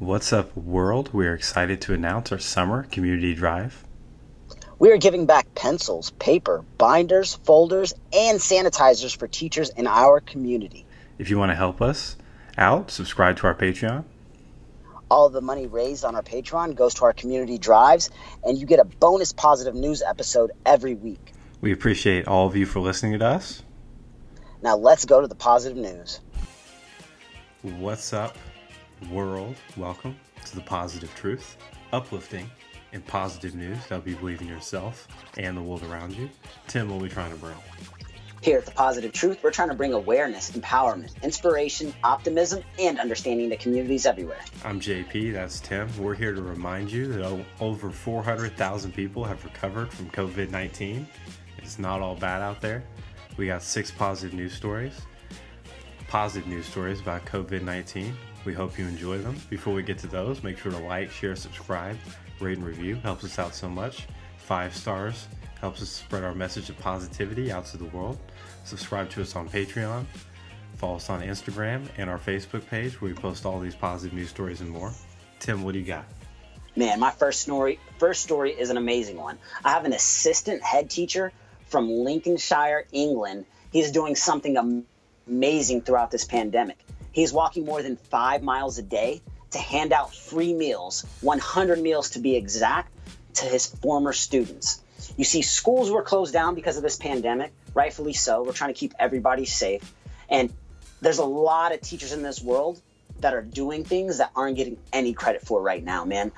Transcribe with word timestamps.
What's 0.00 0.32
up, 0.32 0.56
world? 0.56 1.10
We're 1.12 1.34
excited 1.34 1.80
to 1.82 1.94
announce 1.94 2.32
our 2.32 2.40
summer 2.40 2.82
community 2.82 3.32
drive. 3.32 3.84
We 4.80 4.90
are 4.90 4.96
giving 4.96 5.24
back 5.24 5.54
pencils, 5.54 6.10
paper, 6.18 6.64
binders, 6.78 7.36
folders, 7.44 7.94
and 8.12 8.40
sanitizers 8.40 9.16
for 9.16 9.28
teachers 9.28 9.70
in 9.70 9.86
our 9.86 10.18
community. 10.18 10.84
If 11.18 11.30
you 11.30 11.38
want 11.38 11.52
to 11.52 11.54
help 11.54 11.80
us 11.80 12.16
out, 12.58 12.90
subscribe 12.90 13.36
to 13.36 13.46
our 13.46 13.54
Patreon. 13.54 14.02
All 15.12 15.28
the 15.28 15.40
money 15.40 15.68
raised 15.68 16.04
on 16.04 16.16
our 16.16 16.24
Patreon 16.24 16.74
goes 16.74 16.94
to 16.94 17.04
our 17.04 17.12
community 17.12 17.56
drives, 17.56 18.10
and 18.42 18.58
you 18.58 18.66
get 18.66 18.80
a 18.80 18.84
bonus 18.84 19.32
positive 19.32 19.76
news 19.76 20.02
episode 20.02 20.50
every 20.66 20.96
week. 20.96 21.32
We 21.60 21.70
appreciate 21.70 22.26
all 22.26 22.48
of 22.48 22.56
you 22.56 22.66
for 22.66 22.80
listening 22.80 23.20
to 23.20 23.26
us. 23.26 23.62
Now 24.60 24.76
let's 24.76 25.04
go 25.04 25.20
to 25.20 25.28
the 25.28 25.36
positive 25.36 25.78
news. 25.78 26.18
What's 27.62 28.12
up, 28.12 28.36
world? 29.10 29.56
Welcome 29.76 30.16
to 30.44 30.54
the 30.54 30.62
positive 30.62 31.14
truth, 31.14 31.56
uplifting 31.92 32.50
and 32.92 33.04
positive 33.06 33.54
news 33.54 33.78
you 33.90 34.16
believe 34.16 34.40
in 34.40 34.48
yourself 34.48 35.08
and 35.36 35.56
the 35.56 35.62
world 35.62 35.82
around 35.82 36.14
you. 36.14 36.30
Tim, 36.68 36.88
what 36.88 36.96
are 36.96 37.02
we 37.02 37.08
trying 37.08 37.32
to 37.32 37.36
bring? 37.36 37.56
Here 38.40 38.58
at 38.58 38.66
The 38.66 38.72
Positive 38.72 39.10
Truth, 39.10 39.38
we're 39.42 39.50
trying 39.50 39.70
to 39.70 39.74
bring 39.74 39.94
awareness, 39.94 40.50
empowerment, 40.50 41.22
inspiration, 41.22 41.94
optimism, 42.04 42.62
and 42.78 43.00
understanding 43.00 43.48
to 43.48 43.56
communities 43.56 44.04
everywhere. 44.04 44.40
I'm 44.64 44.80
JP, 44.80 45.32
that's 45.32 45.60
Tim. 45.60 45.88
We're 45.98 46.14
here 46.14 46.34
to 46.34 46.42
remind 46.42 46.92
you 46.92 47.10
that 47.14 47.44
over 47.58 47.90
400,000 47.90 48.92
people 48.92 49.24
have 49.24 49.42
recovered 49.44 49.90
from 49.90 50.10
COVID 50.10 50.50
19. 50.50 51.08
It's 51.56 51.78
not 51.78 52.02
all 52.02 52.16
bad 52.16 52.42
out 52.42 52.60
there. 52.60 52.84
We 53.38 53.46
got 53.46 53.62
six 53.62 53.90
positive 53.90 54.34
news 54.34 54.52
stories, 54.52 55.00
positive 56.14 56.46
news 56.48 56.64
stories 56.64 57.00
about 57.00 57.24
COVID 57.24 57.62
19. 57.62 58.16
We 58.44 58.54
hope 58.54 58.78
you 58.78 58.86
enjoy 58.86 59.18
them. 59.18 59.34
Before 59.50 59.74
we 59.74 59.82
get 59.82 59.98
to 59.98 60.06
those, 60.06 60.44
make 60.44 60.56
sure 60.58 60.70
to 60.70 60.78
like, 60.78 61.10
share, 61.10 61.34
subscribe, 61.34 61.96
rate, 62.38 62.56
and 62.56 62.64
review. 62.64 62.94
Helps 63.02 63.24
us 63.24 63.36
out 63.40 63.52
so 63.52 63.68
much. 63.68 64.06
Five 64.36 64.76
stars 64.76 65.26
helps 65.58 65.82
us 65.82 65.88
spread 65.88 66.22
our 66.22 66.32
message 66.32 66.70
of 66.70 66.78
positivity 66.78 67.50
out 67.50 67.66
to 67.66 67.78
the 67.78 67.86
world. 67.86 68.16
Subscribe 68.62 69.10
to 69.10 69.22
us 69.22 69.34
on 69.34 69.48
Patreon. 69.48 70.04
Follow 70.76 70.94
us 70.94 71.10
on 71.10 71.20
Instagram 71.20 71.88
and 71.96 72.08
our 72.08 72.20
Facebook 72.20 72.64
page 72.68 73.00
where 73.00 73.08
we 73.12 73.16
post 73.16 73.44
all 73.44 73.58
these 73.58 73.74
positive 73.74 74.16
news 74.16 74.28
stories 74.28 74.60
and 74.60 74.70
more. 74.70 74.92
Tim, 75.40 75.64
what 75.64 75.72
do 75.72 75.80
you 75.80 75.84
got? 75.84 76.04
Man, 76.76 77.00
my 77.00 77.10
first 77.10 77.40
story 77.40 77.80
first 77.98 78.22
story 78.22 78.52
is 78.52 78.70
an 78.70 78.76
amazing 78.76 79.16
one. 79.16 79.36
I 79.64 79.70
have 79.70 79.84
an 79.84 79.92
assistant 79.92 80.62
head 80.62 80.90
teacher 80.90 81.32
from 81.66 81.90
Lincolnshire, 81.90 82.84
England. 82.92 83.46
He's 83.72 83.90
doing 83.90 84.14
something 84.14 84.56
am- 84.56 84.86
amazing 85.26 85.82
throughout 85.82 86.10
this 86.10 86.24
pandemic. 86.24 86.78
He 87.12 87.22
is 87.22 87.32
walking 87.32 87.64
more 87.64 87.82
than 87.82 87.96
5 87.96 88.42
miles 88.42 88.78
a 88.78 88.82
day 88.82 89.22
to 89.52 89.58
hand 89.58 89.92
out 89.92 90.14
free 90.14 90.52
meals, 90.52 91.04
100 91.20 91.80
meals 91.80 92.10
to 92.10 92.18
be 92.18 92.36
exact, 92.36 92.92
to 93.34 93.44
his 93.46 93.66
former 93.66 94.12
students. 94.12 94.80
You 95.16 95.24
see, 95.24 95.42
schools 95.42 95.90
were 95.90 96.02
closed 96.02 96.32
down 96.32 96.54
because 96.54 96.76
of 96.76 96.82
this 96.82 96.96
pandemic, 96.96 97.52
rightfully 97.72 98.14
so. 98.14 98.42
We're 98.42 98.52
trying 98.52 98.72
to 98.72 98.78
keep 98.78 98.94
everybody 98.98 99.44
safe. 99.44 99.92
And 100.28 100.52
there's 101.00 101.18
a 101.18 101.24
lot 101.24 101.72
of 101.72 101.80
teachers 101.80 102.12
in 102.12 102.22
this 102.22 102.42
world 102.42 102.80
that 103.20 103.34
are 103.34 103.42
doing 103.42 103.84
things 103.84 104.18
that 104.18 104.30
aren't 104.34 104.56
getting 104.56 104.78
any 104.92 105.12
credit 105.12 105.42
for 105.42 105.62
right 105.62 105.82
now, 105.82 106.04
man. 106.04 106.32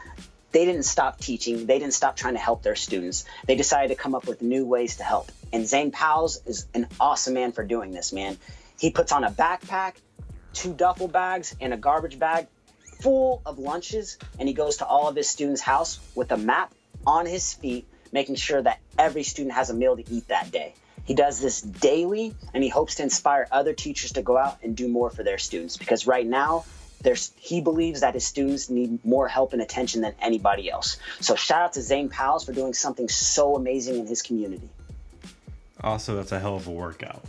They 0.53 0.65
didn't 0.65 0.85
stop 0.85 1.21
teaching. 1.21 1.67
They 1.67 1.79
didn't 1.79 1.95
stop 1.95 2.17
trying 2.17 2.35
to 2.35 2.41
help 2.41 2.63
their 2.63 2.77
students. 2.77 3.25
They 3.47 3.57
decided 3.57 3.89
to 3.89 3.95
come 3.95 4.15
up 4.15 4.27
with 4.27 4.43
new 4.43 4.65
ways 4.65 4.97
to 4.97 5.05
help. 5.05 5.31
And 5.53 5.67
Zane 5.67 5.91
Powles 5.91 6.41
is 6.47 6.67
an 6.75 6.89
awesome 6.99 7.35
man 7.35 7.53
for 7.53 7.65
doing 7.65 7.93
this, 7.93 8.13
man. 8.13 8.39
He 8.79 8.91
puts 8.91 9.13
on 9.13 9.25
a 9.25 9.31
backpack, 9.31 9.95
two 10.53 10.75
duffel 10.75 11.09
bags, 11.09 11.57
and 11.61 11.73
a 11.73 11.77
garbage 11.77 12.19
bag 12.19 12.47
full 13.01 13.43
of 13.45 13.59
lunches, 13.59 14.19
and 14.39 14.49
he 14.49 14.55
goes 14.55 14.79
to 14.79 14.87
all 14.87 15.09
of 15.09 15.17
his 15.17 15.29
students' 15.29 15.61
house 15.61 16.01
with 16.15 16.33
a 16.33 16.37
map 16.37 16.73
on 17.07 17.27
his 17.27 17.53
feet, 17.53 17.87
making 18.13 18.37
sure 18.37 18.61
that 18.63 18.81
every 18.99 19.23
student 19.23 19.55
has 19.55 19.71
a 19.71 19.75
meal 19.75 19.97
to 19.97 20.05
eat 20.13 20.29
that 20.29 20.51
day. 20.51 20.75
He 21.05 21.15
does 21.15 21.41
this 21.41 21.61
daily, 21.61 22.35
and 22.53 22.65
he 22.65 22.69
hopes 22.69 22.97
to 22.97 23.03
inspire 23.03 23.47
other 23.53 23.73
teachers 23.73 24.13
to 24.13 24.23
go 24.23 24.37
out 24.37 24.59
and 24.63 24.77
do 24.77 24.89
more 24.89 25.09
for 25.11 25.23
their 25.23 25.39
students 25.39 25.77
because 25.77 26.07
right 26.07 26.27
now, 26.27 26.65
there's, 27.03 27.33
he 27.37 27.61
believes 27.61 28.01
that 28.01 28.15
his 28.15 28.27
students 28.27 28.71
need 28.71 29.05
more 29.05 29.29
help 29.29 29.53
and 29.53 29.63
attention 29.63 30.01
than 30.01 30.15
anybody 30.21 30.71
else. 30.71 30.97
So, 31.21 31.37
shout 31.37 31.63
out 31.63 31.73
to 31.75 31.83
Zane 31.83 32.09
Powles 32.09 32.45
for 32.45 32.53
doing 32.53 32.73
something 32.73 33.09
so 33.09 33.55
amazing 33.55 33.99
in 33.99 34.07
his 34.07 34.23
community. 34.23 34.69
Also, 35.81 36.17
that's 36.17 36.33
a 36.33 36.41
hell 36.41 36.57
of 36.57 36.67
a 36.67 36.71
workout. 36.71 37.23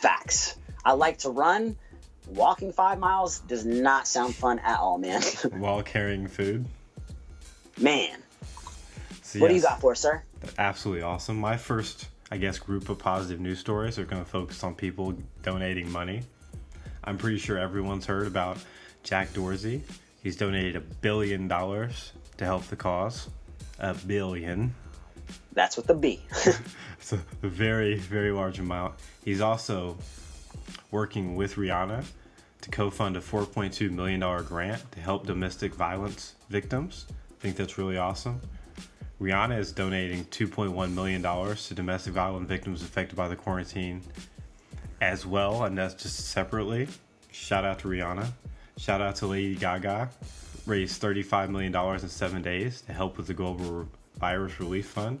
Facts. 0.00 0.56
I 0.84 0.92
like 0.92 1.18
to 1.18 1.30
run. 1.30 1.76
Walking 2.26 2.72
five 2.72 2.98
miles 2.98 3.40
does 3.40 3.66
not 3.66 4.08
sound 4.08 4.34
fun 4.34 4.58
at 4.60 4.78
all, 4.78 4.96
man. 4.98 5.20
While 5.58 5.82
carrying 5.82 6.26
food. 6.26 6.64
man, 7.78 8.16
So 9.22 9.40
what 9.40 9.48
do 9.48 9.54
you 9.54 9.60
got 9.62 9.80
for 9.80 9.92
us, 9.92 10.00
sir? 10.00 10.22
Absolutely 10.58 11.02
awesome. 11.02 11.38
My 11.38 11.56
first, 11.56 12.08
I 12.30 12.38
guess, 12.38 12.58
group 12.58 12.88
of 12.88 12.98
positive 12.98 13.40
news 13.40 13.58
stories 13.58 13.98
are 13.98 14.04
going 14.04 14.22
to 14.24 14.30
focus 14.30 14.64
on 14.64 14.74
people 14.74 15.14
donating 15.42 15.90
money. 15.90 16.22
I'm 17.04 17.18
pretty 17.18 17.38
sure 17.38 17.58
everyone's 17.58 18.06
heard 18.06 18.26
about 18.26 18.56
Jack 19.02 19.32
Dorsey. 19.34 19.82
He's 20.22 20.36
donated 20.36 20.76
a 20.76 20.80
billion 20.80 21.46
dollars 21.48 22.12
to 22.38 22.44
help 22.44 22.64
the 22.68 22.76
cause. 22.76 23.28
A 23.80 23.92
billion. 23.94 24.74
That's 25.52 25.76
with 25.76 25.86
the 25.86 25.94
B. 25.94 26.22
It's 27.00 27.12
a 27.12 27.16
very, 27.42 27.96
very 27.96 28.30
large 28.30 28.58
amount. 28.58 28.94
He's 29.24 29.40
also 29.40 29.96
working 30.90 31.34
with 31.34 31.54
Rihanna 31.54 32.04
to 32.60 32.70
co 32.70 32.90
fund 32.90 33.16
a 33.16 33.20
$4.2 33.20 33.90
million 33.90 34.20
grant 34.44 34.92
to 34.92 35.00
help 35.00 35.26
domestic 35.26 35.74
violence 35.74 36.34
victims. 36.50 37.06
I 37.08 37.42
think 37.42 37.56
that's 37.56 37.78
really 37.78 37.96
awesome. 37.96 38.40
Rihanna 39.20 39.58
is 39.58 39.72
donating 39.72 40.24
$2.1 40.26 40.92
million 40.92 41.22
to 41.22 41.74
domestic 41.74 42.12
violence 42.12 42.48
victims 42.48 42.82
affected 42.82 43.16
by 43.16 43.28
the 43.28 43.36
quarantine 43.36 44.02
as 45.00 45.24
well, 45.24 45.64
and 45.64 45.76
that's 45.76 45.94
just 45.94 46.28
separately. 46.28 46.86
Shout 47.32 47.64
out 47.64 47.78
to 47.80 47.88
Rihanna. 47.88 48.26
Shout 48.76 49.00
out 49.00 49.16
to 49.16 49.26
Lady 49.26 49.54
Gaga. 49.54 50.10
Raised 50.66 51.00
$35 51.00 51.48
million 51.48 51.74
in 51.74 52.08
seven 52.08 52.42
days 52.42 52.82
to 52.82 52.92
help 52.92 53.16
with 53.16 53.26
the 53.26 53.34
global 53.34 53.88
virus 54.20 54.60
relief 54.60 54.86
fund. 54.86 55.18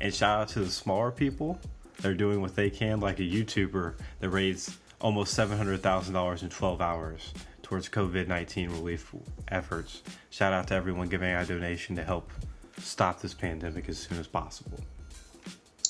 And 0.00 0.12
shout 0.14 0.40
out 0.40 0.48
to 0.48 0.60
the 0.60 0.70
smaller 0.70 1.10
people. 1.10 1.58
They're 2.00 2.14
doing 2.14 2.40
what 2.40 2.56
they 2.56 2.70
can, 2.70 3.00
like 3.00 3.18
a 3.18 3.22
YouTuber 3.22 3.94
that 4.20 4.28
raised 4.28 4.74
almost 5.00 5.36
$700,000 5.36 6.42
in 6.42 6.48
12 6.48 6.80
hours 6.80 7.32
towards 7.62 7.88
COVID 7.88 8.28
19 8.28 8.70
relief 8.70 9.14
efforts. 9.48 10.02
Shout 10.30 10.52
out 10.52 10.68
to 10.68 10.74
everyone 10.74 11.08
giving 11.08 11.30
a 11.30 11.44
donation 11.44 11.96
to 11.96 12.04
help 12.04 12.30
stop 12.78 13.20
this 13.20 13.34
pandemic 13.34 13.88
as 13.88 13.98
soon 13.98 14.18
as 14.18 14.26
possible. 14.26 14.78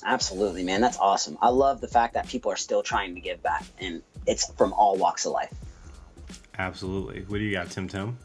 Absolutely, 0.05 0.65
man. 0.65 0.81
That's 0.81 0.99
awesome. 0.99 1.39
I 1.41 1.49
love 1.49 1.81
the 1.81 1.89
fact 1.89 2.15
that 2.15 2.27
people 2.29 2.51
are 2.51 2.57
still 2.57 2.83
trying 2.83 3.15
to 3.15 3.21
give 3.21 3.43
back, 3.43 3.65
and 3.79 4.03
it's 4.27 4.53
from 4.55 4.73
all 4.73 4.97
walks 4.97 5.27
of 5.27 5.33
life. 5.33 5.53
Absolutely. 6.59 7.23
What 7.23 7.39
do 7.39 7.45
you 7.45 7.53
got, 7.53 7.71
Tim 7.71 7.89
Tim? 7.89 8.17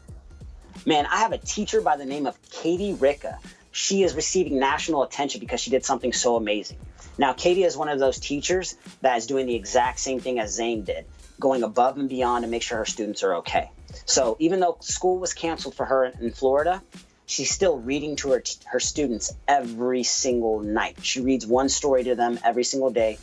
Man, 0.86 1.06
I 1.06 1.18
have 1.18 1.32
a 1.32 1.38
teacher 1.38 1.80
by 1.80 1.96
the 1.96 2.06
name 2.06 2.26
of 2.26 2.40
Katie 2.50 2.94
Ricka. 2.94 3.38
She 3.78 4.02
is 4.02 4.14
receiving 4.14 4.58
national 4.58 5.04
attention 5.04 5.38
because 5.38 5.60
she 5.60 5.70
did 5.70 5.84
something 5.84 6.12
so 6.12 6.34
amazing. 6.34 6.78
Now, 7.16 7.32
Katie 7.32 7.62
is 7.62 7.76
one 7.76 7.88
of 7.88 8.00
those 8.00 8.18
teachers 8.18 8.76
that 9.02 9.16
is 9.18 9.26
doing 9.28 9.46
the 9.46 9.54
exact 9.54 10.00
same 10.00 10.18
thing 10.18 10.40
as 10.40 10.52
Zane 10.52 10.82
did, 10.82 11.06
going 11.38 11.62
above 11.62 11.96
and 11.96 12.08
beyond 12.08 12.42
to 12.42 12.50
make 12.50 12.62
sure 12.62 12.78
her 12.78 12.84
students 12.84 13.22
are 13.22 13.36
okay. 13.36 13.70
So, 14.04 14.36
even 14.40 14.58
though 14.58 14.78
school 14.80 15.20
was 15.20 15.32
canceled 15.32 15.76
for 15.76 15.86
her 15.86 16.06
in 16.06 16.32
Florida, 16.32 16.82
she's 17.26 17.52
still 17.52 17.78
reading 17.78 18.16
to 18.16 18.32
her, 18.32 18.42
her 18.66 18.80
students 18.80 19.32
every 19.46 20.02
single 20.02 20.58
night. 20.58 20.96
She 21.02 21.20
reads 21.20 21.46
one 21.46 21.68
story 21.68 22.02
to 22.02 22.16
them 22.16 22.40
every 22.44 22.64
single 22.64 22.90
day 22.90 23.16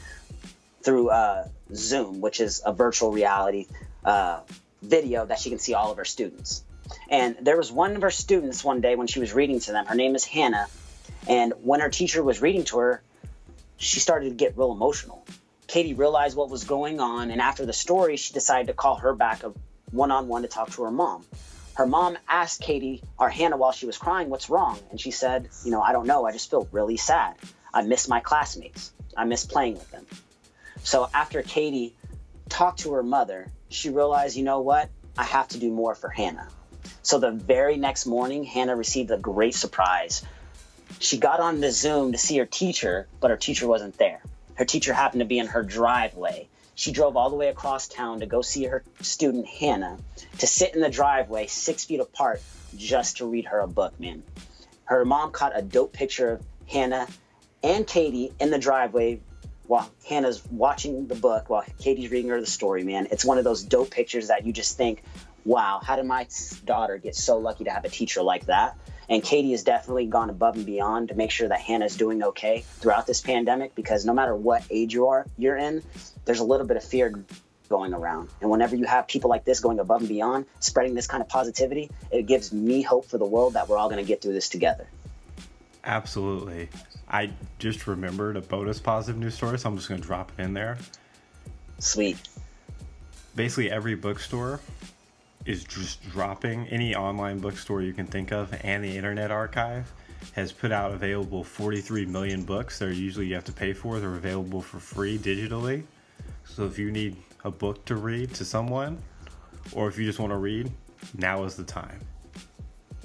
through 0.83 1.09
uh, 1.09 1.49
Zoom, 1.73 2.21
which 2.21 2.39
is 2.39 2.61
a 2.65 2.71
virtual 2.71 3.11
reality 3.11 3.67
uh, 4.05 4.39
video 4.81 5.25
that 5.25 5.37
she 5.37 5.49
can 5.49 5.59
see 5.59 5.73
all 5.73 5.91
of 5.91 5.97
her 5.97 6.05
students. 6.05 6.63
And 7.09 7.37
there 7.41 7.57
was 7.57 7.71
one 7.71 7.95
of 7.95 8.01
her 8.01 8.11
students 8.11 8.63
one 8.63 8.81
day 8.81 8.95
when 8.95 9.07
she 9.07 9.19
was 9.19 9.33
reading 9.33 9.59
to 9.61 9.71
them. 9.71 9.85
Her 9.85 9.95
name 9.95 10.15
is 10.15 10.25
Hannah. 10.25 10.67
And 11.27 11.53
when 11.61 11.79
her 11.79 11.89
teacher 11.89 12.23
was 12.23 12.41
reading 12.41 12.63
to 12.65 12.79
her, 12.79 13.01
she 13.77 13.99
started 13.99 14.29
to 14.29 14.35
get 14.35 14.57
real 14.57 14.71
emotional. 14.71 15.25
Katie 15.67 15.93
realized 15.93 16.37
what 16.37 16.49
was 16.49 16.63
going 16.63 16.99
on. 16.99 17.31
And 17.31 17.41
after 17.41 17.65
the 17.65 17.73
story, 17.73 18.17
she 18.17 18.33
decided 18.33 18.67
to 18.67 18.73
call 18.73 18.95
her 18.97 19.13
back 19.13 19.41
one 19.91 20.11
on 20.11 20.27
one 20.27 20.43
to 20.43 20.47
talk 20.47 20.71
to 20.71 20.83
her 20.83 20.91
mom. 20.91 21.25
Her 21.73 21.85
mom 21.85 22.17
asked 22.27 22.61
Katie 22.61 23.03
or 23.19 23.29
Hannah 23.29 23.57
while 23.57 23.73
she 23.73 23.85
was 23.85 23.97
crying, 23.97 24.29
What's 24.29 24.49
wrong? 24.49 24.79
And 24.91 24.99
she 24.99 25.11
said, 25.11 25.49
You 25.63 25.71
know, 25.71 25.81
I 25.81 25.91
don't 25.91 26.07
know. 26.07 26.25
I 26.25 26.31
just 26.31 26.49
feel 26.49 26.67
really 26.71 26.97
sad. 26.97 27.35
I 27.73 27.81
miss 27.81 28.07
my 28.07 28.21
classmates. 28.21 28.93
I 29.17 29.25
miss 29.25 29.45
playing 29.45 29.73
with 29.73 29.91
them. 29.91 30.05
So 30.83 31.09
after 31.13 31.41
Katie 31.41 31.95
talked 32.47 32.79
to 32.79 32.93
her 32.93 33.03
mother, 33.03 33.51
she 33.69 33.89
realized, 33.89 34.37
you 34.37 34.43
know 34.43 34.61
what? 34.61 34.89
I 35.17 35.23
have 35.23 35.47
to 35.49 35.59
do 35.59 35.71
more 35.71 35.95
for 35.95 36.09
Hannah. 36.09 36.47
So 37.05 37.19
the 37.19 37.29
very 37.29 37.77
next 37.77 38.07
morning, 38.07 38.43
Hannah 38.43 38.75
received 38.75 39.11
a 39.11 39.17
great 39.17 39.53
surprise. 39.53 40.25
She 40.97 41.19
got 41.19 41.39
on 41.39 41.61
the 41.61 41.71
Zoom 41.71 42.13
to 42.13 42.17
see 42.17 42.39
her 42.39 42.47
teacher, 42.47 43.07
but 43.19 43.29
her 43.29 43.37
teacher 43.37 43.67
wasn't 43.67 43.95
there. 43.99 44.23
Her 44.55 44.65
teacher 44.65 44.91
happened 44.91 45.19
to 45.19 45.27
be 45.27 45.37
in 45.37 45.45
her 45.45 45.61
driveway. 45.61 46.47
She 46.73 46.91
drove 46.91 47.15
all 47.15 47.29
the 47.29 47.35
way 47.35 47.49
across 47.49 47.87
town 47.87 48.21
to 48.21 48.25
go 48.25 48.41
see 48.41 48.63
her 48.63 48.83
student 49.01 49.45
Hannah, 49.45 49.99
to 50.39 50.47
sit 50.47 50.73
in 50.73 50.81
the 50.81 50.89
driveway 50.89 51.45
six 51.45 51.85
feet 51.85 51.99
apart 51.99 52.41
just 52.75 53.17
to 53.17 53.27
read 53.27 53.45
her 53.45 53.59
a 53.59 53.67
book, 53.67 53.99
man. 53.99 54.23
Her 54.85 55.05
mom 55.05 55.29
caught 55.29 55.51
a 55.53 55.61
dope 55.61 55.93
picture 55.93 56.31
of 56.31 56.41
Hannah 56.67 57.07
and 57.61 57.85
Katie 57.85 58.33
in 58.39 58.49
the 58.49 58.57
driveway 58.57 59.19
while 59.67 59.91
Hannah's 60.09 60.43
watching 60.47 61.05
the 61.05 61.13
book 61.13 61.51
while 61.51 61.65
Katie's 61.77 62.09
reading 62.09 62.31
her 62.31 62.41
the 62.41 62.47
story, 62.47 62.83
man. 62.83 63.09
It's 63.11 63.23
one 63.23 63.37
of 63.37 63.43
those 63.43 63.61
dope 63.61 63.91
pictures 63.91 64.29
that 64.29 64.43
you 64.43 64.53
just 64.53 64.75
think, 64.75 65.03
wow, 65.45 65.79
how 65.81 65.95
did 65.95 66.05
my 66.05 66.27
daughter 66.65 66.97
get 66.97 67.15
so 67.15 67.37
lucky 67.37 67.63
to 67.65 67.69
have 67.69 67.85
a 67.85 67.89
teacher 67.89 68.21
like 68.21 68.47
that? 68.47 68.77
And 69.07 69.23
Katie 69.23 69.51
has 69.51 69.63
definitely 69.63 70.07
gone 70.07 70.31
above 70.31 70.55
and 70.55 70.65
beyond 70.65 71.09
to 71.09 71.15
make 71.15 71.29
sure 71.29 71.47
that 71.47 71.61
Hannah's 71.61 71.95
doing 71.95 72.23
okay 72.23 72.65
throughout 72.79 73.05
this 73.05 73.21
pandemic 73.21 73.75
because 73.75 74.03
no 74.03 74.13
matter 74.13 74.35
what 74.35 74.63
age 74.71 74.93
you 74.93 75.07
are 75.07 75.27
you're 75.37 75.55
in, 75.55 75.83
there's 76.25 76.39
a 76.39 76.43
little 76.43 76.65
bit 76.65 76.75
of 76.75 76.83
fear 76.83 77.23
going 77.69 77.93
around. 77.93 78.29
And 78.41 78.49
whenever 78.49 78.75
you 78.75 78.85
have 78.85 79.07
people 79.07 79.29
like 79.29 79.45
this 79.45 79.59
going 79.59 79.79
above 79.79 80.01
and 80.01 80.09
beyond, 80.09 80.45
spreading 80.59 80.95
this 80.95 81.05
kind 81.05 81.21
of 81.21 81.29
positivity, 81.29 81.91
it 82.11 82.25
gives 82.25 82.51
me 82.51 82.81
hope 82.81 83.05
for 83.05 83.19
the 83.19 83.25
world 83.25 83.53
that 83.53 83.69
we're 83.69 83.77
all 83.77 83.89
going 83.89 84.03
to 84.03 84.07
get 84.07 84.21
through 84.21 84.33
this 84.33 84.49
together. 84.49 84.87
Absolutely. 85.83 86.69
I 87.07 87.31
just 87.59 87.85
remembered 87.85 88.37
a 88.37 88.41
bonus 88.41 88.79
positive 88.79 89.19
news 89.21 89.35
story, 89.35 89.59
so 89.59 89.69
I'm 89.69 89.77
just 89.77 89.87
going 89.87 90.01
to 90.01 90.07
drop 90.07 90.31
it 90.37 90.41
in 90.41 90.53
there. 90.53 90.79
Sweet. 91.77 92.17
Basically, 93.35 93.69
every 93.69 93.93
bookstore 93.93 94.61
is 95.45 95.63
just 95.63 96.07
dropping 96.09 96.67
any 96.67 96.95
online 96.95 97.39
bookstore 97.39 97.81
you 97.81 97.93
can 97.93 98.07
think 98.07 98.31
of, 98.31 98.53
and 98.63 98.83
the 98.83 98.95
Internet 98.95 99.31
Archive 99.31 99.91
has 100.33 100.51
put 100.51 100.71
out 100.71 100.91
available 100.91 101.43
43 101.43 102.05
million 102.05 102.43
books 102.43 102.79
that 102.79 102.89
are 102.89 102.93
usually 102.93 103.27
you 103.27 103.35
have 103.35 103.43
to 103.45 103.53
pay 103.53 103.73
for. 103.73 103.99
They're 103.99 104.15
available 104.15 104.61
for 104.61 104.79
free 104.79 105.17
digitally. 105.17 105.83
So 106.45 106.65
if 106.65 106.79
you 106.79 106.91
need 106.91 107.15
a 107.43 107.51
book 107.51 107.85
to 107.85 107.95
read 107.95 108.33
to 108.35 108.45
someone, 108.45 108.97
or 109.71 109.87
if 109.87 109.97
you 109.97 110.05
just 110.05 110.19
want 110.19 110.31
to 110.31 110.37
read, 110.37 110.71
now 111.17 111.43
is 111.43 111.55
the 111.55 111.63
time. 111.63 111.99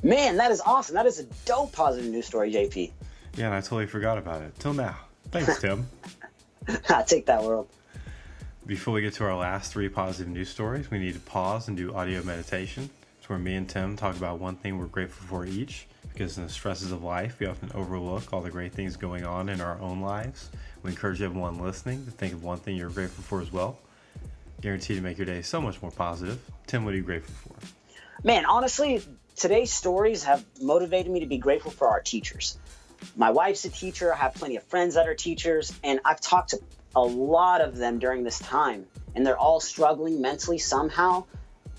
Man, 0.03 0.37
that 0.39 0.51
is 0.51 0.63
awesome. 0.63 0.95
That 0.95 1.07
is 1.07 1.19
a 1.19 1.25
dope 1.45 1.73
positive 1.73 2.11
news 2.11 2.27
story, 2.27 2.53
JP. 2.53 2.91
Yeah, 3.37 3.47
and 3.47 3.55
I 3.55 3.61
totally 3.61 3.87
forgot 3.87 4.19
about 4.19 4.43
it. 4.43 4.59
Till 4.59 4.73
now. 4.73 4.97
Thanks, 5.31 5.61
Tim. 5.61 5.87
I 6.89 7.03
take 7.03 7.27
that 7.27 7.43
world. 7.43 7.69
Before 8.71 8.95
we 8.95 9.01
get 9.03 9.15
to 9.15 9.25
our 9.25 9.35
last 9.35 9.73
three 9.73 9.89
positive 9.89 10.29
news 10.29 10.49
stories, 10.49 10.93
we 10.93 11.01
need 11.01 11.15
to 11.15 11.21
pause 11.21 11.67
and 11.67 11.77
do 11.77 11.93
audio 11.93 12.23
meditation. 12.23 12.89
It's 13.19 13.29
where 13.29 13.37
me 13.37 13.57
and 13.57 13.69
Tim 13.69 13.97
talk 13.97 14.17
about 14.17 14.39
one 14.39 14.55
thing 14.55 14.79
we're 14.79 14.87
grateful 14.87 15.27
for 15.27 15.45
each, 15.45 15.89
because 16.13 16.39
in 16.39 16.45
the 16.45 16.49
stresses 16.49 16.93
of 16.93 17.03
life, 17.03 17.41
we 17.41 17.47
often 17.47 17.73
overlook 17.75 18.33
all 18.33 18.41
the 18.41 18.49
great 18.49 18.73
things 18.73 18.95
going 18.95 19.27
on 19.27 19.49
in 19.49 19.61
our 19.61 19.77
own 19.81 20.01
lives. 20.01 20.51
We 20.85 20.91
encourage 20.91 21.21
everyone 21.21 21.59
listening 21.59 22.05
to 22.05 22.13
think 22.13 22.33
of 22.33 22.45
one 22.45 22.59
thing 22.59 22.77
you're 22.77 22.91
grateful 22.91 23.25
for 23.25 23.43
as 23.43 23.53
well. 23.53 23.77
Guaranteed 24.61 24.99
to 24.99 25.03
make 25.03 25.19
your 25.19 25.27
day 25.27 25.43
so 25.43 25.61
much 25.61 25.83
more 25.83 25.91
positive. 25.91 26.39
Tim, 26.69 26.85
what 26.85 26.95
are 26.95 26.97
you 26.97 27.03
grateful 27.03 27.35
for? 27.35 27.57
Man, 28.25 28.47
honestly, 28.47 29.03
today's 29.35 29.73
stories 29.73 30.23
have 30.23 30.45
motivated 30.63 31.11
me 31.11 31.19
to 31.19 31.27
be 31.27 31.39
grateful 31.39 31.73
for 31.73 31.89
our 31.89 32.01
teachers. 32.01 32.57
My 33.17 33.33
wife's 33.33 33.65
a 33.65 33.71
teacher, 33.71 34.15
I 34.15 34.17
have 34.19 34.35
plenty 34.35 34.55
of 34.55 34.63
friends 34.63 34.95
that 34.95 35.09
are 35.09 35.15
teachers, 35.17 35.77
and 35.83 35.99
I've 36.05 36.21
talked 36.21 36.51
to 36.51 36.61
a 36.95 37.03
lot 37.03 37.61
of 37.61 37.77
them 37.77 37.99
during 37.99 38.25
this 38.25 38.39
time, 38.39 38.87
and 39.15 39.27
they're 39.27 39.39
all 39.39 39.61
struggling 39.61 40.21
mentally 40.21 40.59
somehow, 40.59 41.25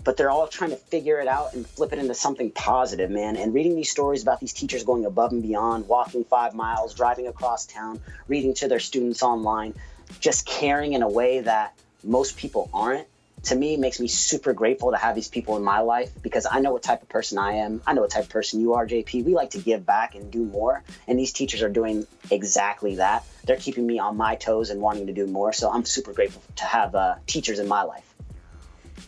but 0.04 0.18
they're 0.18 0.32
all 0.32 0.48
trying 0.48 0.72
to 0.72 0.76
figure 0.76 1.20
it 1.20 1.28
out 1.28 1.54
and 1.54 1.68
flip 1.68 1.94
it 1.94 2.00
into 2.00 2.14
something 2.14 2.52
positive, 2.52 3.10
man. 3.10 3.36
And 3.36 3.54
reading 3.54 3.76
these 3.76 3.92
stories 3.92 4.24
about 4.24 4.40
these 4.40 4.54
teachers 4.54 4.84
going 4.84 5.06
above 5.06 5.32
and 5.32 5.44
beyond, 5.44 5.88
walking 5.88 6.24
five 6.24 6.56
miles, 6.56 6.96
driving 6.96 7.28
across 7.28 7.66
town, 7.66 8.00
reading 8.28 8.54
to 8.56 8.68
their 8.68 8.80
students 8.80 9.22
online, 9.22 9.74
just 10.20 10.46
caring 10.46 10.94
in 10.94 11.04
a 11.04 11.10
way 11.10 11.42
that 11.42 11.74
most 12.04 12.38
people 12.38 12.70
aren't 12.74 13.08
to 13.44 13.56
me 13.56 13.76
makes 13.76 14.00
me 14.00 14.08
super 14.08 14.54
grateful 14.54 14.92
to 14.92 14.98
have 14.98 15.16
these 15.16 15.28
people 15.28 15.58
in 15.58 15.64
my 15.64 15.80
life 15.80 16.12
because 16.22 16.46
I 16.50 16.60
know 16.60 16.72
what 16.72 16.84
type 16.84 17.02
of 17.02 17.10
person 17.10 17.38
I 17.40 17.54
am. 17.54 17.82
I 17.88 17.94
know 17.94 18.02
what 18.02 18.12
type 18.12 18.24
of 18.24 18.30
person 18.30 18.62
you 18.62 18.74
are, 18.74 18.86
JP. 18.86 19.26
We 19.26 19.34
like 19.34 19.52
to 19.52 19.58
give 19.58 19.86
back 19.86 20.14
and 20.16 20.32
do 20.32 20.46
more, 20.46 20.84
and 21.08 21.18
these 21.18 21.34
teachers 21.34 21.64
are 21.64 21.70
doing 21.70 22.06
exactly 22.30 22.96
that. 22.96 23.26
They're 23.44 23.58
keeping 23.58 23.88
me 23.88 23.98
on 23.98 24.16
my 24.16 24.36
toes 24.36 24.70
and 24.70 24.80
wanting 24.80 25.08
to 25.08 25.14
do 25.14 25.26
more. 25.26 25.54
So 25.54 25.72
I'm 25.72 25.86
super 25.86 26.14
grateful 26.14 26.44
to 26.58 26.66
have 26.66 26.94
uh, 26.94 27.16
teachers 27.26 27.58
in 27.58 27.68
my 27.68 27.82
life. 27.82 28.08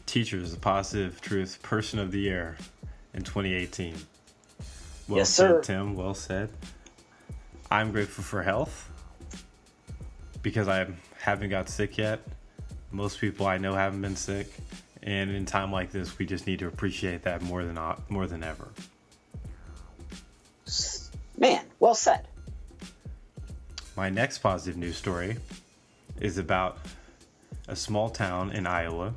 Teachers, 0.07 0.51
the 0.51 0.59
positive 0.59 1.21
truth 1.21 1.61
person 1.61 1.99
of 1.99 2.11
the 2.11 2.19
year 2.19 2.57
in 3.13 3.21
2018. 3.21 3.95
Well 5.07 5.17
yes, 5.19 5.29
said, 5.29 5.47
sir. 5.47 5.61
Tim. 5.61 5.95
Well 5.95 6.15
said. 6.15 6.49
I'm 7.69 7.91
grateful 7.91 8.23
for 8.23 8.41
health 8.41 8.89
because 10.41 10.67
I 10.67 10.87
haven't 11.19 11.49
got 11.49 11.69
sick 11.69 11.97
yet 11.97 12.21
most 12.93 13.19
people 13.19 13.47
I 13.47 13.57
know 13.57 13.73
haven't 13.73 14.01
been 14.01 14.15
sick, 14.15 14.47
and 15.01 15.31
in 15.31 15.45
time 15.45 15.71
like 15.71 15.91
this, 15.91 16.17
we 16.17 16.25
just 16.25 16.47
need 16.47 16.59
to 16.59 16.67
appreciate 16.67 17.23
that 17.23 17.41
more 17.41 17.63
than 17.63 17.77
more 18.07 18.27
than 18.27 18.43
ever. 18.43 18.69
Man, 21.37 21.65
well 21.79 21.95
said. 21.95 22.27
My 23.97 24.09
next 24.09 24.39
positive 24.39 24.77
news 24.77 24.97
story 24.97 25.37
is 26.19 26.37
about 26.37 26.77
a 27.67 27.75
small 27.75 28.09
town 28.09 28.51
in 28.51 28.65
Iowa 28.65 29.13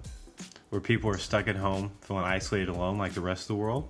where 0.71 0.81
people 0.81 1.11
are 1.11 1.19
stuck 1.19 1.49
at 1.49 1.57
home, 1.57 1.93
feeling 2.01 2.25
isolated 2.25 2.69
alone 2.69 2.99
like 2.99 3.13
the 3.13 3.21
rest 3.21 3.43
of 3.43 3.49
the 3.49 3.55
world. 3.55 3.89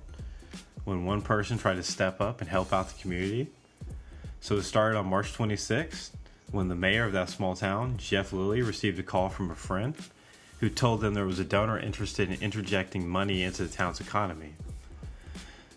When 0.85 1.05
one 1.05 1.23
person 1.23 1.59
tried 1.59 1.75
to 1.75 1.83
step 1.83 2.21
up 2.21 2.41
and 2.41 2.49
help 2.49 2.73
out 2.73 2.89
the 2.89 3.01
community. 3.01 3.49
So 4.41 4.57
it 4.57 4.63
started 4.63 4.97
on 4.97 5.07
March 5.07 5.33
26th 5.33 6.11
when 6.51 6.69
the 6.69 6.75
mayor 6.75 7.05
of 7.05 7.13
that 7.13 7.29
small 7.29 7.55
town, 7.55 7.97
Jeff 7.99 8.33
Lilly, 8.33 8.63
received 8.63 8.99
a 8.99 9.03
call 9.03 9.29
from 9.29 9.51
a 9.51 9.55
friend 9.55 9.95
who 10.61 10.69
told 10.69 11.01
them 11.01 11.15
there 11.15 11.27
was 11.27 11.39
a 11.39 11.45
donor 11.45 11.79
interested 11.79 12.31
in 12.31 12.41
interjecting 12.41 13.07
money 13.09 13.43
into 13.43 13.63
the 13.65 13.69
town's 13.69 14.01
economy. 14.01 14.55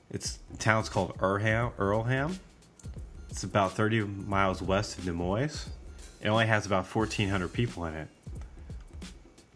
It's 0.09 0.39
the 0.51 0.57
town's 0.57 0.89
called 0.89 1.15
Earlham. 1.19 1.71
Earlham. 1.77 2.39
It's 3.29 3.43
about 3.43 3.73
30 3.73 4.01
miles 4.01 4.61
west 4.61 4.97
of 4.97 5.05
Des 5.05 5.11
Moines. 5.11 5.69
It 6.21 6.27
only 6.27 6.47
has 6.47 6.65
about 6.65 6.85
1,400 6.85 7.53
people 7.53 7.85
in 7.85 7.93
it. 7.93 8.07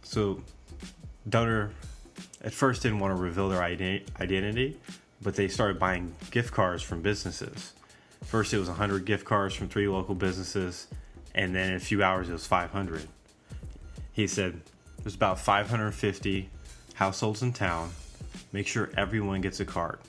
So, 0.04 0.42
donor 1.28 1.72
at 2.44 2.54
first 2.54 2.84
didn't 2.84 3.00
want 3.00 3.16
to 3.16 3.22
reveal 3.22 3.50
their 3.50 3.64
identity, 3.64 4.78
but 5.22 5.36
they 5.36 5.48
started 5.48 5.80
buying 5.80 6.14
gift 6.30 6.54
cards 6.54 6.84
from 6.84 7.02
businesses. 7.02 7.74
First, 8.26 8.54
it 8.54 8.60
was 8.60 8.68
100 8.68 9.06
gift 9.06 9.26
cards 9.26 9.56
from 9.56 9.70
three 9.70 9.88
local 9.88 10.16
businesses, 10.16 10.88
and 11.36 11.56
then 11.56 11.70
in 11.70 11.76
a 11.76 11.80
few 11.80 12.04
hours 12.04 12.30
it 12.30 12.34
was 12.34 12.48
500. 12.48 13.08
He 14.12 14.28
said 14.28 14.62
there's 15.02 15.16
about 15.16 15.40
550 15.40 16.50
households 16.96 17.42
in 17.42 17.54
town. 17.54 17.92
Make 18.52 18.68
sure 18.68 18.90
everyone 18.96 19.42
gets 19.42 19.60
a 19.60 19.66
card. 19.66 20.00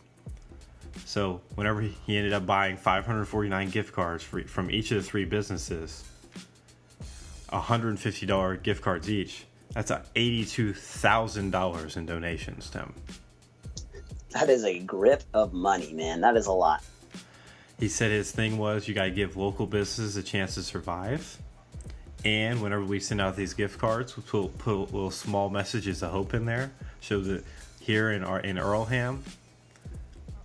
So 1.04 1.40
whenever 1.54 1.80
he 1.80 2.16
ended 2.16 2.32
up 2.32 2.46
buying 2.46 2.76
549 2.76 3.70
gift 3.70 3.92
cards 3.92 4.22
for, 4.22 4.42
from 4.42 4.70
each 4.70 4.90
of 4.90 4.98
the 4.98 5.02
three 5.02 5.24
businesses, 5.24 6.04
$150 7.52 8.62
gift 8.62 8.82
cards 8.82 9.10
each. 9.10 9.44
That's 9.72 9.90
$82,000 9.90 11.96
in 11.96 12.06
donations, 12.06 12.70
Tim. 12.70 12.94
That 14.30 14.48
is 14.48 14.64
a 14.64 14.78
grip 14.80 15.22
of 15.32 15.52
money, 15.52 15.92
man. 15.92 16.20
That 16.20 16.36
is 16.36 16.46
a 16.46 16.52
lot. 16.52 16.82
He 17.78 17.88
said 17.88 18.10
his 18.10 18.30
thing 18.30 18.56
was 18.58 18.86
you 18.86 18.94
got 18.94 19.04
to 19.04 19.10
give 19.10 19.36
local 19.36 19.66
businesses 19.66 20.16
a 20.16 20.22
chance 20.22 20.54
to 20.54 20.62
survive. 20.62 21.38
And 22.24 22.62
whenever 22.62 22.84
we 22.84 23.00
send 23.00 23.20
out 23.20 23.36
these 23.36 23.52
gift 23.52 23.78
cards, 23.78 24.16
we'll 24.32 24.48
put 24.48 24.92
little 24.92 25.10
small 25.10 25.50
messages 25.50 26.02
of 26.02 26.10
hope 26.10 26.32
in 26.32 26.46
there. 26.46 26.72
Show 27.00 27.20
that 27.20 27.44
here 27.80 28.12
in 28.12 28.24
our 28.24 28.40
in 28.40 28.56
Earlham, 28.56 29.22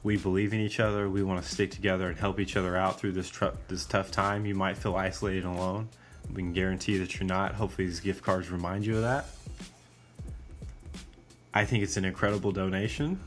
we 0.04 0.18
believe 0.18 0.54
in 0.54 0.60
each 0.60 0.80
other. 0.80 1.10
We 1.10 1.24
want 1.24 1.42
to 1.42 1.50
stick 1.50 1.72
together 1.72 2.10
and 2.10 2.18
help 2.18 2.40
each 2.40 2.58
other 2.58 2.76
out 2.76 3.00
through 3.00 3.14
this 3.14 3.30
tr- 3.30 3.56
this 3.70 3.86
tough 3.86 4.12
time. 4.12 4.46
You 4.46 4.56
might 4.56 4.78
feel 4.78 4.96
isolated 4.96 5.46
and 5.46 5.58
alone. 5.58 5.90
We 6.34 6.42
can 6.42 6.54
guarantee 6.54 6.98
that 6.98 7.18
you're 7.18 7.28
not. 7.28 7.56
Hopefully, 7.56 7.88
these 7.88 8.02
gift 8.02 8.24
cards 8.24 8.52
remind 8.52 8.86
you 8.86 8.98
of 8.98 9.02
that. 9.04 9.28
I 11.54 11.66
think 11.66 11.84
it's 11.84 11.98
an 11.98 12.06
incredible 12.06 12.52
donation. 12.52 13.20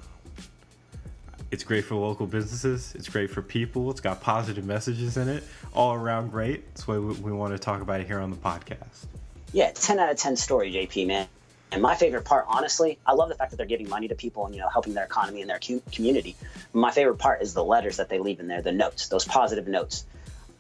It's 1.53 1.65
great 1.65 1.85
for 1.85 1.97
local 1.97 2.27
businesses. 2.27 2.95
It's 2.95 3.11
great 3.11 3.29
for 3.29 3.43
people. 3.43 3.91
It's 3.91 4.01
got 4.01 4.23
positive 4.23 4.65
messages 4.65 5.19
in 5.19 5.29
it. 5.29 5.45
All 5.75 5.93
around 5.93 6.31
great. 6.31 6.67
That's 6.69 6.89
why 6.89 6.97
we, 6.97 7.13
we 7.13 7.31
want 7.31 7.53
to 7.53 7.59
talk 7.59 7.83
about 7.83 8.01
it 8.01 8.07
here 8.07 8.21
on 8.21 8.31
the 8.31 8.39
podcast. 8.39 9.05
Yeah, 9.53 9.71
10 9.71 9.99
out 9.99 10.11
of 10.11 10.17
10 10.17 10.37
story, 10.37 10.73
JP, 10.73 11.07
man. 11.09 11.29
And 11.71 11.83
my 11.83 11.95
favorite 11.95 12.25
part, 12.25 12.47
honestly, 12.49 12.99
I 13.05 13.13
love 13.13 13.29
the 13.29 13.35
fact 13.35 13.51
that 13.51 13.59
they're 13.59 13.67
giving 13.67 13.91
money 13.91 14.09
to 14.09 14.15
people 14.15 14.47
and 14.47 14.55
you 14.55 14.63
know 14.63 14.69
helping 14.71 14.95
their 14.95 15.05
economy 15.05 15.43
and 15.43 15.51
their 15.51 15.61
community. 15.93 16.37
My 16.73 16.91
favorite 16.91 17.19
part 17.19 17.43
is 17.43 17.53
the 17.53 17.65
letters 17.65 17.99
that 17.99 18.09
they 18.09 18.19
leave 18.19 18.41
in 18.41 18.49
there, 18.49 18.63
the 18.63 18.73
notes, 18.73 19.09
those 19.09 19.27
positive 19.27 19.69
notes. 19.69 20.07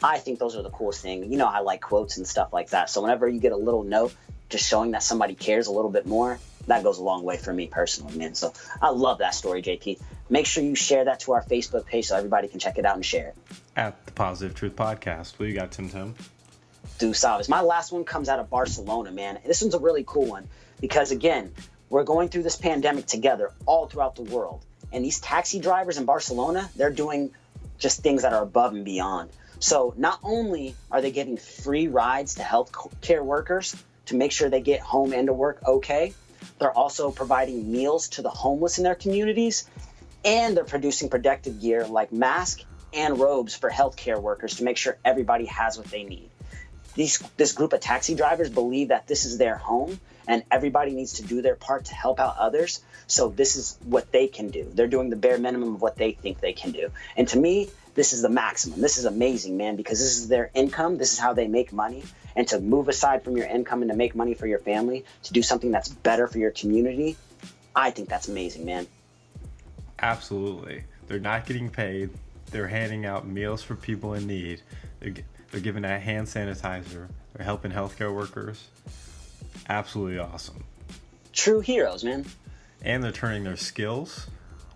I 0.03 0.19
think 0.19 0.39
those 0.39 0.57
are 0.57 0.63
the 0.63 0.71
coolest 0.71 1.01
thing. 1.01 1.33
You 1.33 1.39
know, 1.39 1.47
I 1.47 1.61
like 1.61 1.81
quotes 1.81 2.19
and 2.19 2.27
stuff 2.27 2.53
like 2.53 2.71
that. 2.71 2.91
So 2.91 3.01
whenever 3.01 3.27
you 3.27 3.41
get 3.41 3.53
a 3.53 3.57
little 3.57 3.83
note, 3.83 4.15
just 4.51 4.69
showing 4.69 4.91
that 4.91 5.03
somebody 5.03 5.35
cares 5.35 5.69
a 5.69 5.73
little 5.73 5.91
bit 5.91 6.07
more, 6.07 6.39
that 6.67 6.83
goes 6.83 6.99
a 6.99 7.03
long 7.03 7.25
way 7.25 7.37
for 7.37 7.53
me 7.53 7.67
personally, 7.67 8.17
man. 8.17 8.35
So 8.35 8.53
I 8.81 8.91
love 8.91 9.19
that 9.19 9.35
story, 9.35 9.63
JP. 9.63 10.01
Make 10.31 10.47
sure 10.47 10.63
you 10.63 10.75
share 10.75 11.05
that 11.05 11.21
to 11.21 11.33
our 11.33 11.43
Facebook 11.43 11.87
page 11.87 12.07
so 12.07 12.17
everybody 12.17 12.49
can 12.49 12.59
check 12.61 12.79
it 12.79 12.85
out 12.85 12.97
and 12.97 13.05
share 13.05 13.29
it. 13.29 13.37
At 13.77 14.07
the 14.07 14.13
Positive 14.13 14.55
Truth 14.55 14.77
Podcast. 14.77 15.39
What 15.39 15.47
do 15.47 15.53
you 15.53 15.55
got, 15.55 15.73
Tim 15.73 15.89
Tim? 15.89 16.15
tú 17.03 17.15
sabes. 17.15 17.49
My 17.49 17.63
last 17.63 17.93
one 17.93 18.05
comes 18.05 18.29
out 18.29 18.39
of 18.39 18.49
Barcelona, 18.49 19.11
man. 19.11 19.39
This 19.45 19.61
one's 19.61 19.75
a 19.75 19.79
really 19.79 20.05
cool 20.07 20.27
one 20.27 20.49
because, 20.81 21.11
again, 21.11 21.53
we're 21.91 22.05
going 22.05 22.29
through 22.29 22.45
this 22.45 22.57
pandemic 22.57 23.07
together 23.07 23.51
all 23.67 23.87
throughout 23.87 24.15
the 24.15 24.23
world. 24.23 24.65
And 24.93 25.05
these 25.05 25.21
taxi 25.21 25.59
drivers 25.59 25.99
in 25.99 26.05
Barcelona, 26.05 26.71
they're 26.77 26.91
doing 26.91 27.33
just 27.79 28.03
things 28.03 28.23
that 28.23 28.33
are 28.33 28.43
above 28.43 28.73
and 28.75 28.85
beyond. 28.85 29.31
So 29.59 29.95
not 29.97 30.21
only 30.23 30.75
are 30.91 31.01
they 31.01 31.11
giving 31.11 31.37
free 31.37 31.89
rides 31.89 32.37
to 32.37 32.43
health 32.43 32.73
care 33.01 33.23
workers 33.23 33.75
to 34.07 34.17
make 34.17 34.33
sure 34.33 34.49
they 34.49 34.61
get 34.61 34.81
home 34.81 35.13
and 35.13 35.27
to 35.27 35.33
work 35.33 35.61
okay, 35.67 36.15
they're 36.59 36.77
also 36.77 37.11
providing 37.11 37.71
meals 37.71 38.09
to 38.11 38.23
the 38.23 38.31
homeless 38.31 38.79
in 38.79 38.85
their 38.85 38.95
communities, 38.95 39.69
and 40.25 40.57
they're 40.57 40.65
producing 40.65 41.09
protective 41.09 41.61
gear 41.61 41.87
like 41.87 42.13
masks 42.13 42.65
and 42.93 43.19
robes 43.19 43.55
for 43.55 43.71
healthcare 43.71 44.21
workers 44.21 44.57
to 44.57 44.65
make 44.65 44.77
sure 44.77 44.99
everybody 45.05 45.47
has 45.47 45.79
what 45.79 45.87
they 45.87 46.05
need. 46.05 46.29
These, 46.95 47.19
this 47.37 47.53
group 47.53 47.73
of 47.73 47.81
taxi 47.81 48.15
drivers 48.15 48.51
believe 48.51 48.89
that 48.89 49.07
this 49.07 49.25
is 49.25 49.39
their 49.39 49.57
home 49.57 49.99
and 50.29 50.45
everybody 50.51 50.93
needs 50.93 51.15
to 51.15 51.23
do 51.23 51.43
their 51.43 51.55
part 51.55 51.87
to 51.87 51.95
help 51.95 52.21
out 52.21 52.37
others. 52.39 52.83
So 53.07 53.29
this 53.29 53.57
is 53.57 53.79
what 53.85 54.13
they 54.13 54.29
can 54.29 54.51
do. 54.51 54.71
They're 54.73 54.87
doing 54.87 55.11
the 55.11 55.17
bare 55.17 55.39
minimum 55.39 55.75
of 55.75 55.83
what 55.83 55.97
they 55.97 56.13
think 56.13 56.41
they 56.41 56.53
can 56.53 56.73
do. 56.73 56.91
And 57.17 57.27
to 57.29 57.39
me, 57.39 57.71
this 57.95 58.13
is 58.13 58.23
the 58.23 58.29
maximum. 58.29 58.81
This 58.81 58.99
is 58.99 59.05
amazing, 59.05 59.57
man, 59.57 59.77
because 59.77 59.99
this 59.99 60.19
is 60.19 60.29
their 60.29 60.51
income. 60.55 60.99
This 60.99 61.13
is 61.13 61.19
how 61.19 61.33
they 61.33 61.49
make 61.49 61.73
money. 61.73 62.05
And 62.35 62.47
to 62.49 62.61
move 62.61 62.89
aside 62.89 63.25
from 63.25 63.37
your 63.37 63.47
income 63.47 63.83
and 63.83 63.91
to 63.91 63.97
make 63.97 64.15
money 64.15 64.35
for 64.35 64.47
your 64.47 64.59
family, 64.59 65.05
to 65.25 65.33
do 65.33 65.43
something 65.43 65.71
that's 65.71 65.89
better 65.89 66.27
for 66.27 66.39
your 66.39 66.51
community, 66.51 67.17
I 67.75 67.91
think 67.91 68.09
that's 68.09 68.29
amazing, 68.29 68.65
man. 68.65 68.87
Absolutely. 70.01 70.85
They're 71.09 71.21
not 71.21 71.47
getting 71.47 71.71
paid. 71.71 72.11
They're 72.51 72.69
handing 72.69 73.07
out 73.07 73.27
meals 73.27 73.63
for 73.63 73.75
people 73.75 74.15
in 74.15 74.27
need. 74.27 74.63
They're, 75.01 75.15
they're 75.51 75.61
giving 75.61 75.85
out 75.85 76.01
hand 76.01 76.27
sanitizer. 76.27 77.09
They're 77.35 77.45
helping 77.45 77.71
healthcare 77.73 78.15
workers. 78.15 78.69
Absolutely 79.69 80.19
awesome. 80.19 80.65
True 81.33 81.61
heroes, 81.61 82.05
man. 82.05 82.27
And 82.83 83.03
they're 83.03 83.13
turning 83.13 83.45
their 83.45 83.57
skills 83.57 84.27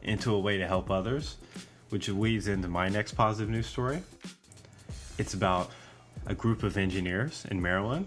into 0.02 0.32
a 0.32 0.38
way 0.38 0.58
to 0.58 0.66
help 0.66 0.90
others, 0.90 1.36
which 1.90 2.08
leads 2.08 2.48
into 2.48 2.68
my 2.68 2.88
next 2.88 3.12
positive 3.12 3.50
news 3.50 3.66
story. 3.66 4.02
It's 5.18 5.34
about 5.34 5.70
a 6.25 6.35
group 6.35 6.62
of 6.62 6.76
engineers 6.76 7.44
in 7.50 7.61
Maryland 7.61 8.06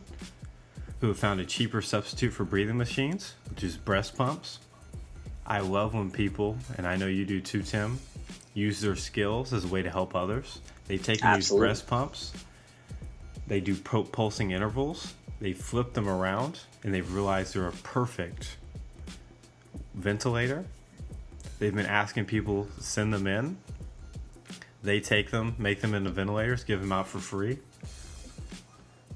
who 1.01 1.08
have 1.08 1.20
found 1.20 1.39
a 1.39 1.46
cheaper 1.46 1.82
substitute 1.82 2.32
for 2.32 2.44
breathing 2.44 2.78
machines, 2.78 3.36
which 3.50 3.63
is 3.63 3.78
breast 3.78 4.18
pumps. 4.18 4.60
I 5.46 5.60
love 5.60 5.94
when 5.94 6.12
people, 6.12 6.58
and 6.78 6.86
I 6.86 6.96
know 6.96 7.08
you 7.08 7.25
do 7.25 7.39
too, 7.42 7.62
Tim, 7.62 8.00
use 8.54 8.82
their 8.82 8.96
skills 8.96 9.54
as 9.54 9.66
a 9.66 9.68
way 9.68 9.82
to 9.82 9.89
help 9.89 10.16
others. 10.16 10.60
They 10.88 10.98
take 10.98 11.22
these 11.22 11.51
breast 11.51 11.88
pumps, 11.88 12.34
they 13.48 13.60
do 13.60 13.75
pulsing 13.75 14.51
intervals, 14.51 15.13
they 15.39 15.54
flip 15.54 15.94
them 15.94 16.08
around, 16.08 16.60
and 16.84 16.94
they've 16.94 17.13
realized 17.13 17.56
they're 17.56 17.68
a 17.68 17.72
perfect 17.72 18.58
ventilator. 19.94 20.66
They've 21.60 21.75
been 21.75 21.86
asking 21.86 22.25
people 22.25 22.68
to 22.78 22.84
send 22.84 23.13
them 23.13 23.28
in. 23.28 23.58
They 24.82 25.00
take 25.00 25.30
them, 25.30 25.56
make 25.58 25.82
them 25.82 25.94
into 25.94 26.10
ventilators, 26.10 26.63
give 26.63 26.80
them 26.80 26.92
out 26.92 27.08
for 27.08 27.20
free. 27.20 27.60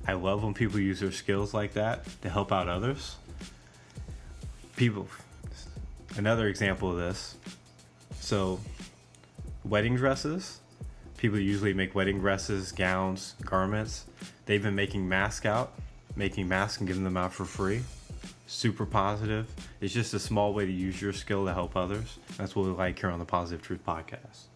I 0.07 0.13
love 0.13 0.43
when 0.43 0.53
people 0.53 0.79
use 0.79 0.99
their 0.99 1.11
skills 1.11 1.53
like 1.53 1.73
that 1.73 2.05
to 2.21 2.29
help 2.29 2.51
out 2.51 2.67
others. 2.67 3.15
People, 4.75 5.07
another 6.17 6.47
example 6.47 6.91
of 6.91 6.97
this. 6.97 7.35
So, 8.19 8.59
wedding 9.63 9.95
dresses. 9.95 10.59
People 11.17 11.39
usually 11.39 11.73
make 11.73 11.95
wedding 11.95 12.19
dresses, 12.19 12.73
gowns, 12.73 13.35
garments. 13.45 14.05
They've 14.45 14.61
been 14.61 14.75
making 14.75 15.07
masks 15.07 15.45
out, 15.45 15.73
making 16.17 16.49
masks 16.49 16.79
and 16.79 16.87
giving 16.87 17.05
them 17.05 17.15
out 17.15 17.33
for 17.33 17.45
free. 17.45 17.81
Super 18.45 18.85
positive. 18.85 19.47
It's 19.79 19.93
just 19.93 20.13
a 20.13 20.19
small 20.19 20.53
way 20.53 20.65
to 20.65 20.71
use 20.71 21.01
your 21.01 21.13
skill 21.13 21.45
to 21.45 21.53
help 21.53 21.77
others. 21.77 22.19
That's 22.37 22.55
what 22.55 22.65
we 22.65 22.71
like 22.71 22.99
here 22.99 23.09
on 23.09 23.19
the 23.19 23.25
Positive 23.25 23.61
Truth 23.61 23.85
Podcast. 23.85 24.47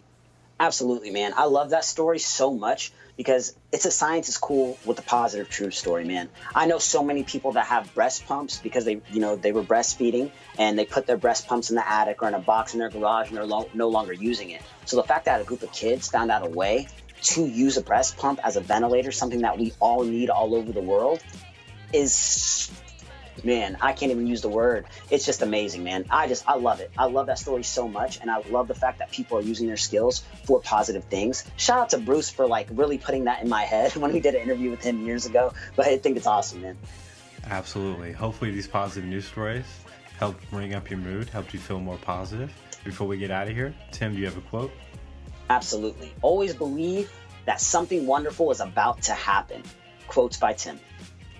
Absolutely, 0.60 1.12
man. 1.12 1.34
I 1.36 1.46
love 1.46 1.70
that 1.70 1.86
story 1.86 2.18
so 2.18 2.54
much 2.54 2.92
because 3.16 3.56
it's 3.72 3.86
a 3.86 3.92
science 3.92 4.28
is 4.30 4.38
cool 4.38 4.78
with 4.86 4.98
the 4.98 5.04
positive 5.04 5.50
truth 5.50 5.76
story, 5.76 6.04
man. 6.04 6.30
I 6.54 6.66
know 6.66 6.80
so 6.80 7.04
many 7.04 7.24
people 7.24 7.52
that 7.54 7.68
have 7.68 7.94
breast 7.94 8.26
pumps 8.26 8.58
because 8.60 8.84
they, 8.86 9.02
you 9.12 9.20
know, 9.20 9.36
they 9.36 9.52
were 9.52 9.64
breastfeeding 9.64 10.32
and 10.58 10.78
they 10.78 10.86
put 10.86 11.06
their 11.06 11.18
breast 11.18 11.48
pumps 11.48 11.70
in 11.70 11.76
the 11.76 11.88
attic 11.88 12.24
or 12.24 12.28
in 12.28 12.34
a 12.34 12.40
box 12.40 12.74
in 12.74 12.80
their 12.80 12.90
garage 12.90 13.28
and 13.28 13.38
they're 13.38 13.46
lo- 13.46 13.70
no 13.74 13.90
longer 13.90 14.14
using 14.14 14.50
it. 14.50 14.62
So 14.86 14.98
the 14.98 15.04
fact 15.04 15.26
that 15.26 15.42
a 15.42 15.44
group 15.44 15.62
of 15.62 15.72
kids 15.72 16.10
found 16.10 16.32
out 16.32 16.46
a 16.46 16.50
way 16.50 16.88
to 17.22 17.46
use 17.46 17.78
a 17.78 17.82
breast 17.82 18.18
pump 18.18 18.40
as 18.44 18.56
a 18.56 18.62
ventilator, 18.62 19.12
something 19.12 19.42
that 19.42 19.58
we 19.58 19.74
all 19.80 20.04
need 20.04 20.30
all 20.30 20.56
over 20.56 20.72
the 20.72 20.82
world, 20.82 21.22
is 21.94 22.72
man, 23.44 23.78
I 23.82 23.94
can't 23.94 24.12
even 24.12 24.28
use 24.28 24.42
the 24.42 24.50
word. 24.50 24.86
It's 25.10 25.26
just 25.26 25.42
amazing, 25.42 25.84
man. 25.84 26.06
I 26.10 26.28
just, 26.28 26.48
I 26.48 26.56
love 26.56 26.80
it. 26.80 26.92
I 26.98 27.06
love 27.06 27.28
that 27.28 27.40
story 27.40 27.64
so 27.64 27.88
much. 27.88 28.20
And 28.20 28.30
I 28.30 28.42
love 28.50 28.68
the 28.68 28.76
fact 28.76 29.00
that 29.00 29.12
people 29.12 29.38
are 29.38 29.42
using 29.42 29.68
their 29.68 29.78
skills 29.78 30.24
for 30.46 30.60
positive 30.60 31.04
things. 31.06 31.44
Shout 31.58 31.80
out 31.80 31.90
to 31.90 31.98
Bruce 31.98 32.30
for 32.30 32.48
like 32.48 32.68
really 32.72 32.98
putting 32.98 33.26
that 33.26 33.42
in 33.44 33.50
my 33.50 33.64
head 33.64 33.96
when 33.96 34.14
we 34.14 34.20
did 34.20 34.36
an 34.36 34.42
interview 34.42 34.72
with 34.72 34.84
him 34.84 35.06
years 35.06 35.26
ago. 35.26 35.54
But 35.76 35.88
I 35.88 35.98
think 35.98 36.18
it's 36.18 36.28
awesome, 36.28 36.62
man. 36.62 36.78
Absolutely. 37.46 38.12
Hopefully, 38.12 38.52
these 38.52 38.68
positive 38.68 39.10
news 39.10 39.26
stories 39.26 39.66
helped 40.18 40.50
bring 40.52 40.74
up 40.74 40.90
your 40.90 41.00
mood, 41.00 41.30
helped 41.30 41.54
you 41.54 41.60
feel 41.60 41.80
more 41.80 41.98
positive. 41.98 42.52
Before 42.84 43.08
we 43.08 43.18
get 43.18 43.32
out 43.32 43.48
of 43.48 43.56
here, 43.56 43.74
Tim, 43.92 44.14
do 44.14 44.20
you 44.20 44.26
have 44.26 44.38
a 44.38 44.42
quote? 44.42 44.72
Absolutely. 45.50 46.12
Always 46.22 46.54
believe 46.54 47.12
that 47.46 47.62
something 47.62 48.06
wonderful 48.06 48.52
is 48.52 48.60
about 48.60 49.02
to 49.04 49.14
happen. 49.14 49.64
Quotes 50.08 50.38
by 50.38 50.54
Tim. 50.54 50.80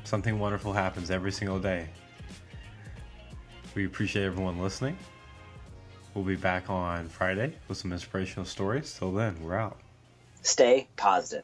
Something 0.08 0.40
wonderful 0.40 0.72
happens 0.72 1.12
every 1.12 1.34
single 1.34 1.60
day. 1.60 1.90
We 3.76 3.86
appreciate 3.86 4.24
everyone 4.24 4.58
listening. 4.58 4.98
We'll 6.14 6.24
be 6.24 6.38
back 6.38 6.70
on 6.70 7.10
Friday 7.10 7.56
with 7.68 7.78
some 7.78 7.92
inspirational 7.92 8.46
stories. 8.46 8.96
Till 8.98 9.12
then, 9.12 9.36
we're 9.44 9.58
out. 9.58 9.82
Stay 10.44 10.88
positive. 10.96 11.44